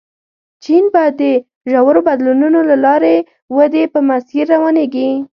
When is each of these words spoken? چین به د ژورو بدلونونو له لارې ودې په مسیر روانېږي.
چین 0.63 0.83
به 0.93 1.03
د 1.19 1.21
ژورو 1.71 1.99
بدلونونو 2.07 2.59
له 2.69 2.75
لارې 2.85 3.15
ودې 3.55 3.83
په 3.93 3.99
مسیر 4.09 4.43
روانېږي. 4.53 5.09